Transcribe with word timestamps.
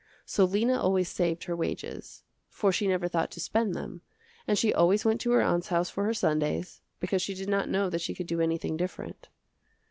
So 0.25 0.45
Lena 0.45 0.81
always 0.81 1.09
saved 1.09 1.43
her 1.43 1.55
wages, 1.55 2.23
for 2.49 2.71
she 2.71 2.87
never 2.87 3.07
thought 3.07 3.29
to 3.33 3.39
spend 3.39 3.75
them, 3.75 4.01
and 4.47 4.57
she 4.57 4.73
always 4.73 5.05
went 5.05 5.21
to 5.21 5.31
her 5.33 5.43
aunt's 5.43 5.67
house 5.67 5.91
for 5.91 6.05
her 6.05 6.13
Sundays 6.15 6.81
because 6.99 7.21
she 7.21 7.35
did 7.35 7.49
not 7.49 7.69
know 7.69 7.87
that 7.87 8.01
she 8.01 8.15
could 8.15 8.25
do 8.25 8.41
anything 8.41 8.77
different. 8.77 9.29